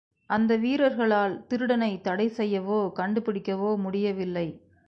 அந்த 0.29 0.55
வீரர்களால் 0.55 1.45
திருடனைத் 1.47 2.03
தடை 2.03 2.27
செய்யவோ, 2.37 2.91
கண்டுபிடிக்கவோ 2.95 3.77
முடியவில்லை. 3.77 4.47